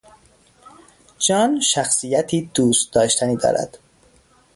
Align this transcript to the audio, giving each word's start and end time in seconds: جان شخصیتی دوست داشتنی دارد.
جان 1.19 1.59
شخصیتی 1.59 2.51
دوست 2.53 2.93
داشتنی 2.93 3.35
دارد. 3.35 3.79